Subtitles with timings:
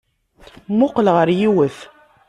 [0.71, 1.77] Mmuqqleɣ ɣer yiwet.